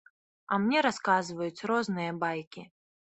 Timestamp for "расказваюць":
0.87-1.65